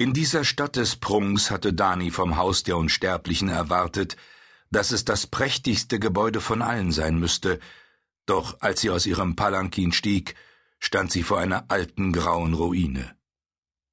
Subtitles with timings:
[0.00, 4.16] In dieser Stadt des Prunks hatte Dani vom Haus der Unsterblichen erwartet,
[4.70, 7.60] dass es das prächtigste Gebäude von allen sein müsste,
[8.24, 10.36] doch als sie aus ihrem Palankin stieg,
[10.78, 13.14] stand sie vor einer alten grauen Ruine.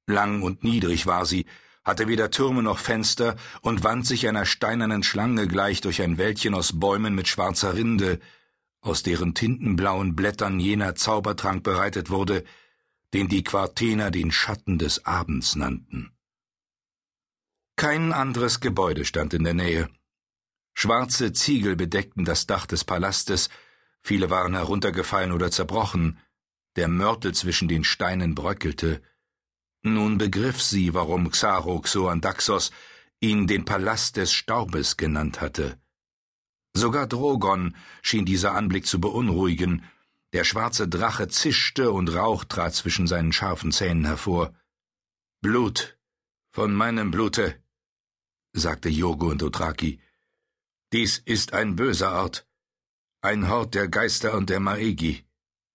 [0.06, 1.44] Lang und niedrig war sie,
[1.84, 6.54] hatte weder Türme noch Fenster und wand sich einer steinernen Schlange gleich durch ein Wäldchen
[6.54, 8.18] aus Bäumen mit schwarzer Rinde,
[8.80, 12.44] aus deren tintenblauen Blättern jener Zaubertrank bereitet wurde,
[13.14, 16.12] den die Quartener den Schatten des Abends nannten.
[17.76, 19.88] Kein anderes Gebäude stand in der Nähe.
[20.74, 23.50] Schwarze Ziegel bedeckten das Dach des Palastes,
[24.02, 26.18] viele waren heruntergefallen oder zerbrochen,
[26.76, 29.02] der Mörtel zwischen den Steinen bröckelte.
[29.82, 32.70] Nun begriff sie, warum Xarok Soandaxos
[33.20, 35.80] ihn den Palast des Staubes genannt hatte.
[36.74, 39.84] Sogar Drogon schien dieser Anblick zu beunruhigen,
[40.32, 44.54] der schwarze Drache zischte und Rauch trat zwischen seinen scharfen Zähnen hervor.
[45.40, 45.98] Blut,
[46.50, 47.62] von meinem Blute,
[48.52, 50.00] sagte Yogo und Dothraki.
[50.92, 52.46] Dies ist ein böser Ort,
[53.20, 55.24] ein Hort der Geister und der Maegi.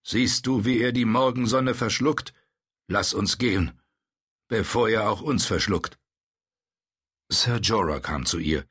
[0.03, 2.33] Siehst du, wie er die Morgensonne verschluckt?
[2.87, 3.79] Lass uns gehen,
[4.49, 5.97] bevor er auch uns verschluckt.
[7.29, 8.65] Sir Jorah kam zu ihr.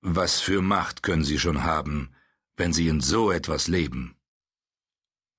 [0.00, 2.14] Was für Macht können Sie schon haben,
[2.56, 4.15] wenn Sie in so etwas leben?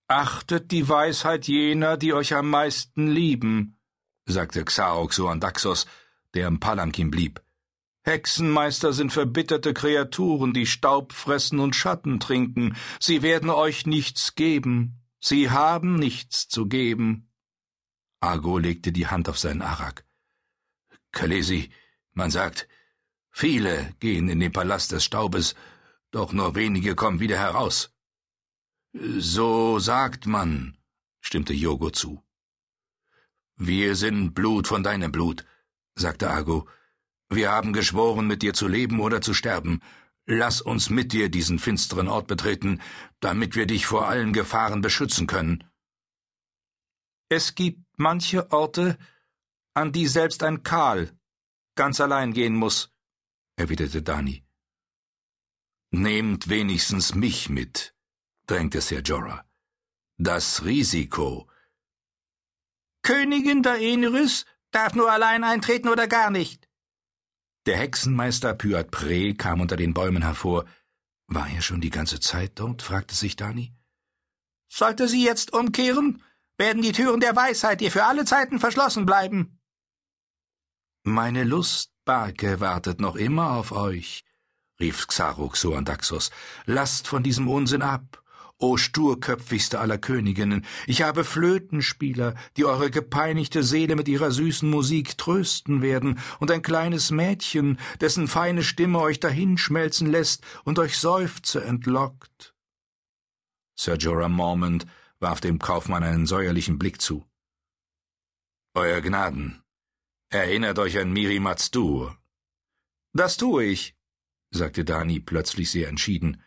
[0.07, 3.77] Achtet die Weisheit jener, die euch am meisten lieben,
[4.25, 5.85] sagte Xaox Daxos,
[6.33, 7.41] der im Palankin blieb.
[8.03, 12.77] Hexenmeister sind verbitterte Kreaturen, die Staub fressen und Schatten trinken.
[13.01, 15.01] Sie werden euch nichts geben.
[15.19, 17.29] Sie haben nichts zu geben.
[18.21, 20.05] Argo legte die Hand auf seinen Arak.
[21.11, 21.69] Kalesi,
[22.13, 22.69] man sagt,
[23.29, 25.53] viele gehen in den Palast des Staubes,
[26.11, 27.96] doch nur wenige kommen wieder heraus.
[28.93, 30.77] So sagt man,
[31.21, 32.23] stimmte Yogo zu.
[33.55, 35.45] Wir sind Blut von deinem Blut,
[35.95, 36.67] sagte Ago.
[37.29, 39.81] Wir haben geschworen, mit dir zu leben oder zu sterben.
[40.25, 42.81] Lass uns mit dir diesen finsteren Ort betreten,
[43.19, 45.63] damit wir dich vor allen Gefahren beschützen können.
[47.29, 48.97] Es gibt manche Orte,
[49.73, 51.17] an die selbst ein Karl
[51.77, 52.91] ganz allein gehen muss,
[53.55, 54.43] erwiderte Dani.
[55.91, 57.95] Nehmt wenigstens mich mit,
[58.47, 59.43] drängte Sir Jorah.
[60.17, 61.47] Das Risiko.
[63.03, 66.67] Königin Daenerys darf nur allein eintreten oder gar nicht.
[67.65, 70.65] Der Hexenmeister Pyat Pre kam unter den Bäumen hervor.
[71.27, 72.81] War er schon die ganze Zeit dort?
[72.81, 73.73] fragte sich Dani.
[74.69, 76.23] Sollte sie jetzt umkehren,
[76.57, 79.59] werden die Türen der Weisheit dir für alle Zeiten verschlossen bleiben.
[81.03, 84.25] Meine Lustbarke wartet noch immer auf euch,
[84.79, 86.31] rief Xaruk Soandaxos.
[86.65, 88.23] Lasst von diesem Unsinn ab
[88.59, 95.15] O sturköpfigste aller Königinnen, ich habe Flötenspieler, die eure gepeinigte Seele mit ihrer süßen Musik
[95.15, 101.63] trösten werden, und ein kleines Mädchen, dessen feine Stimme euch dahinschmelzen lässt und euch Seufze
[101.63, 102.55] entlockt.
[103.75, 104.87] Sir Jorah Mormont
[105.19, 107.23] warf dem Kaufmann einen säuerlichen Blick zu.
[108.73, 109.61] Euer Gnaden,
[110.29, 112.17] erinnert euch an Miri Mazdur.
[113.13, 113.95] Das tue ich,
[114.49, 116.41] sagte Dani plötzlich sehr entschieden.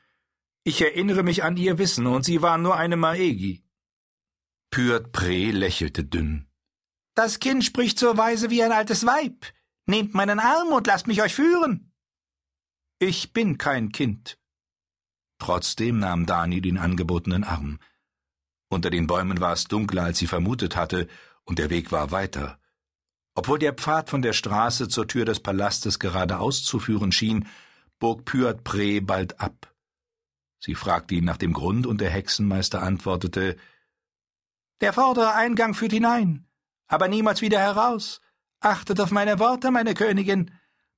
[0.63, 3.65] Ich erinnere mich an ihr Wissen, und sie war nur eine Maegi.
[4.71, 6.47] Pyrt Pre lächelte dünn.
[7.15, 9.47] Das Kind spricht so weise wie ein altes Weib.
[9.87, 11.93] Nehmt meinen Arm und lasst mich euch führen.
[12.99, 14.39] Ich bin kein Kind.
[15.39, 17.81] Trotzdem nahm Dani den angebotenen Arm.
[18.69, 21.09] Unter den Bäumen war es dunkler, als sie vermutet hatte,
[21.45, 22.61] und der Weg war weiter.
[23.35, 27.49] Obwohl der Pfad von der Straße zur Tür des Palastes geradeaus zu führen schien,
[27.99, 29.75] bog Pyat Pre bald ab.
[30.61, 33.57] Sie fragte ihn nach dem Grund, und der Hexenmeister antwortete
[34.81, 36.47] Der vordere Eingang führt hinein,
[36.87, 38.21] aber niemals wieder heraus.
[38.61, 40.51] Achtet auf meine Worte, meine Königin.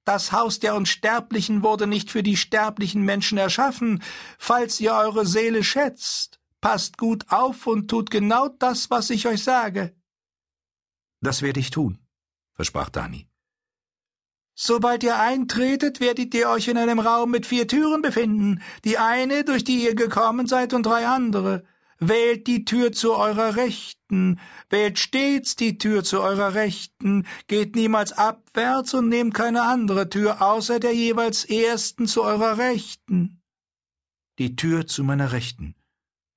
[0.05, 4.03] Das Haus der Unsterblichen wurde nicht für die sterblichen Menschen erschaffen.
[4.37, 9.45] Falls ihr eure Seele schätzt, passt gut auf und tut genau das, was ich euch
[9.45, 9.95] sage.
[11.21, 11.99] Das werde ich tun,
[12.55, 13.29] versprach Dani.
[14.55, 19.45] Sobald ihr eintretet, werdet ihr euch in einem Raum mit vier Türen befinden, die eine,
[19.45, 21.65] durch die ihr gekommen seid, und drei andere.
[21.99, 28.13] Wählt die Tür zu eurer Rechten, wählt stets die Tür zu eurer Rechten, geht niemals
[28.13, 33.41] abwärts und nehmt keine andere Tür außer der jeweils ersten zu eurer Rechten.
[34.39, 35.77] Die Tür zu meiner Rechten,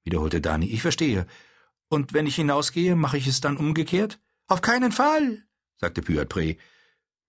[0.04, 1.26] wiederholte Dani, ich verstehe.
[1.90, 4.22] Und wenn ich hinausgehe, mache ich es dann umgekehrt?
[4.48, 5.46] Auf keinen Fall,
[5.78, 6.58] sagte Pyatpré.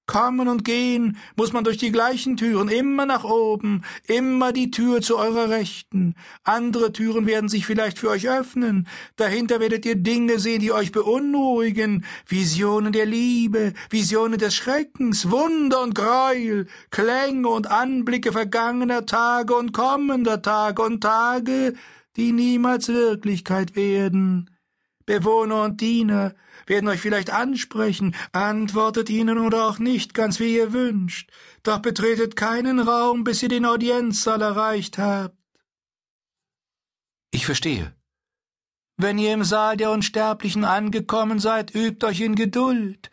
[0.07, 5.03] Kommen und gehen muss man durch die gleichen Türen, immer nach oben, immer die Tür
[5.03, 6.15] zu eurer Rechten.
[6.45, 8.87] Andere Türen werden sich vielleicht für euch öffnen.
[9.17, 12.05] Dahinter werdet ihr Dinge sehen, die euch beunruhigen.
[12.27, 19.73] Visionen der Liebe, Visionen des Schreckens, Wunder und Gräuel, Klänge und Anblicke vergangener Tage und
[19.73, 21.75] kommender Tage und Tage,
[22.17, 24.51] die niemals Wirklichkeit werden.
[25.05, 26.35] Bewohner und Diener,
[26.67, 31.31] werden euch vielleicht ansprechen, antwortet ihnen oder auch nicht, ganz wie ihr wünscht,
[31.63, 35.37] doch betretet keinen Raum, bis ihr den Audienzsaal erreicht habt.
[37.31, 37.95] Ich verstehe.
[38.99, 43.11] Wenn ihr im Saal der Unsterblichen angekommen seid, übt euch in Geduld.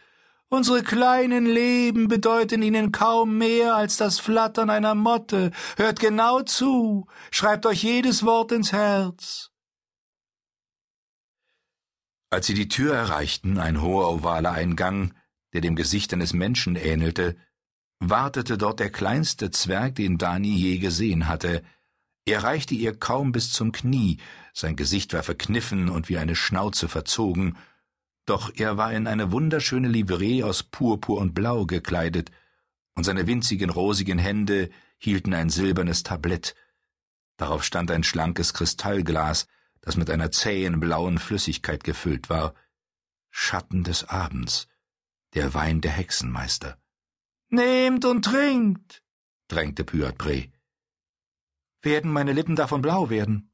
[0.47, 5.51] Unsere kleinen Leben bedeuten ihnen kaum mehr als das Flattern einer Motte.
[5.77, 9.52] Hört genau zu, schreibt euch jedes Wort ins Herz.
[12.33, 15.13] Als sie die Tür erreichten, ein hoher ovaler Eingang,
[15.53, 17.35] der dem Gesicht eines Menschen ähnelte,
[18.00, 21.62] wartete dort der kleinste Zwerg, den Dani je gesehen hatte.
[22.25, 24.18] Er reichte ihr kaum bis zum Knie,
[24.51, 27.56] sein Gesicht war verkniffen und wie eine Schnauze verzogen,
[28.25, 32.31] doch er war in eine wunderschöne Livree aus Purpur und Blau gekleidet,
[32.95, 36.56] und seine winzigen rosigen Hände hielten ein silbernes Tablett.
[37.38, 39.45] Darauf stand ein schlankes Kristallglas,
[39.83, 42.56] das mit einer zähen blauen Flüssigkeit gefüllt war.
[43.30, 44.68] Schatten des Abends,
[45.33, 46.77] der Wein der Hexenmeister.
[47.50, 49.03] Nehmt und trinkt,
[49.50, 50.47] drängte Pyatbre.
[51.81, 53.51] Werden meine Lippen davon blau werden?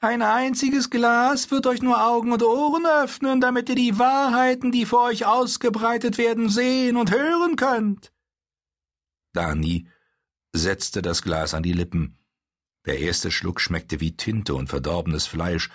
[0.00, 4.86] Ein einziges Glas wird euch nur Augen und Ohren öffnen, damit ihr die Wahrheiten, die
[4.86, 8.12] vor euch ausgebreitet werden, sehen und hören könnt.
[9.32, 9.86] Dani
[10.52, 12.18] setzte das Glas an die Lippen.
[12.86, 15.70] Der erste Schluck schmeckte wie Tinte und verdorbenes Fleisch,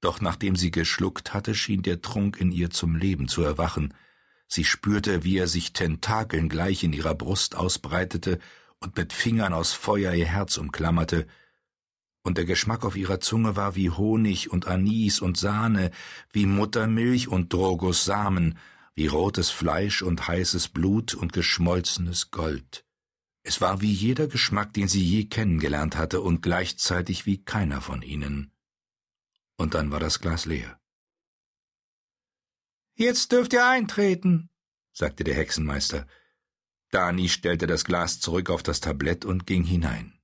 [0.00, 3.92] doch nachdem sie geschluckt hatte, schien der Trunk in ihr zum Leben zu erwachen.
[4.48, 8.38] Sie spürte, wie er sich Tentakeln gleich in ihrer Brust ausbreitete
[8.80, 11.26] und mit Fingern aus Feuer ihr Herz umklammerte,
[12.22, 15.90] und der Geschmack auf ihrer Zunge war wie Honig und Anis und Sahne,
[16.32, 18.58] wie Muttermilch und Drogos Samen,
[18.94, 22.84] wie rotes Fleisch und heißes Blut und geschmolzenes Gold.
[23.42, 28.02] Es war wie jeder Geschmack, den sie je kennengelernt hatte, und gleichzeitig wie keiner von
[28.02, 28.52] ihnen.
[29.56, 30.78] Und dann war das Glas leer.
[32.94, 34.50] Jetzt dürft ihr eintreten,
[34.92, 36.06] sagte der Hexenmeister.
[36.90, 40.20] Dani stellte das Glas zurück auf das Tablett und ging hinein.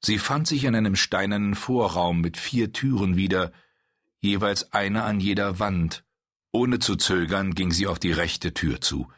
[0.00, 3.52] Sie fand sich in einem steinernen Vorraum mit vier Türen wieder,
[4.20, 6.04] jeweils eine an jeder Wand.
[6.52, 9.08] Ohne zu zögern ging sie auf die rechte Tür zu.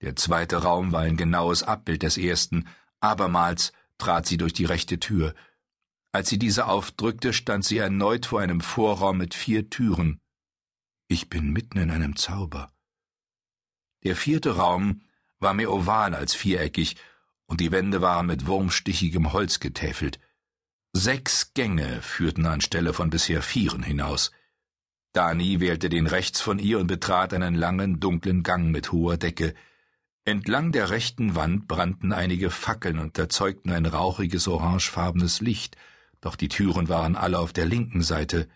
[0.00, 2.66] Der zweite Raum war ein genaues Abbild des ersten,
[3.00, 5.34] abermals trat sie durch die rechte Tür.
[6.12, 10.20] Als sie diese aufdrückte, stand sie erneut vor einem Vorraum mit vier Türen.
[11.06, 12.72] Ich bin mitten in einem Zauber.
[14.04, 15.02] Der vierte Raum
[15.38, 16.96] war mehr oval als viereckig,
[17.46, 20.20] und die Wände waren mit wurmstichigem Holz getäfelt.
[20.92, 24.30] Sechs Gänge führten anstelle von bisher vieren hinaus.
[25.12, 29.54] Dani wählte den rechts von ihr und betrat einen langen, dunklen Gang mit hoher Decke,
[30.30, 35.76] Entlang der rechten Wand brannten einige Fackeln und erzeugten ein rauchiges orangefarbenes Licht,
[36.20, 38.48] doch die Türen waren alle auf der linken Seite.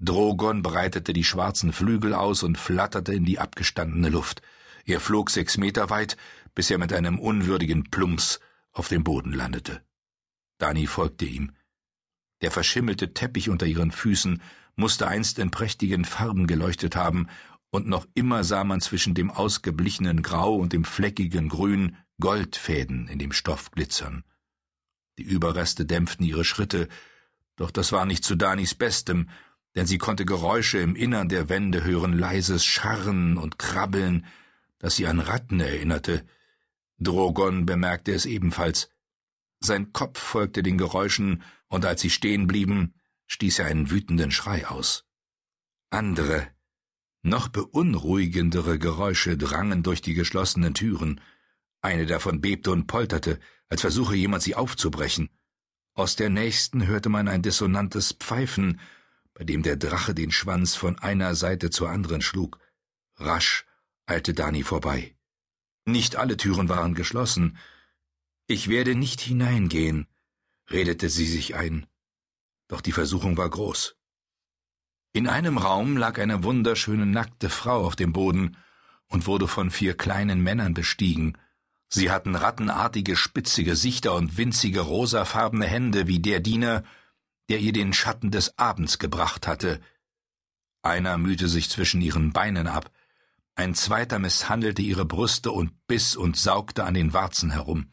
[0.00, 4.42] Drogon breitete die schwarzen Flügel aus und flatterte in die abgestandene Luft.
[4.84, 6.16] Er flog sechs Meter weit,
[6.56, 8.40] bis er mit einem unwürdigen Plumps
[8.72, 9.80] auf dem Boden landete.
[10.58, 11.52] Dani folgte ihm.
[12.40, 14.42] Der verschimmelte Teppich unter ihren Füßen
[14.74, 17.28] musste einst in prächtigen Farben geleuchtet haben,
[17.72, 23.18] und noch immer sah man zwischen dem ausgeblichenen Grau und dem fleckigen Grün Goldfäden in
[23.18, 24.24] dem Stoff glitzern.
[25.18, 26.88] Die Überreste dämpften ihre Schritte,
[27.56, 29.30] doch das war nicht zu Danis Bestem,
[29.74, 34.26] denn sie konnte Geräusche im Innern der Wände hören, leises Scharren und Krabbeln,
[34.78, 36.26] das sie an Ratten erinnerte.
[36.98, 38.90] Drogon bemerkte es ebenfalls.
[39.60, 42.94] Sein Kopf folgte den Geräuschen, und als sie stehen blieben,
[43.28, 45.06] stieß er einen wütenden Schrei aus.
[45.88, 46.48] Andere,
[47.22, 51.20] noch beunruhigendere Geräusche drangen durch die geschlossenen Türen.
[51.80, 53.38] Eine davon bebte und polterte,
[53.68, 55.30] als versuche jemand sie aufzubrechen.
[55.94, 58.80] Aus der nächsten hörte man ein dissonantes Pfeifen,
[59.34, 62.58] bei dem der Drache den Schwanz von einer Seite zur anderen schlug.
[63.16, 63.66] Rasch
[64.06, 65.16] eilte Dani vorbei.
[65.84, 67.58] Nicht alle Türen waren geschlossen.
[68.46, 70.06] Ich werde nicht hineingehen,
[70.70, 71.86] redete sie sich ein.
[72.68, 73.96] Doch die Versuchung war groß.
[75.14, 78.56] In einem Raum lag eine wunderschöne nackte Frau auf dem Boden
[79.08, 81.36] und wurde von vier kleinen Männern bestiegen.
[81.88, 86.82] Sie hatten rattenartige spitze Gesichter und winzige rosafarbene Hände wie der Diener,
[87.50, 89.80] der ihr den Schatten des Abends gebracht hatte.
[90.80, 92.90] Einer mühte sich zwischen ihren Beinen ab,
[93.54, 97.92] Ein zweiter misshandelte ihre Brüste und biss und saugte an den Warzen herum.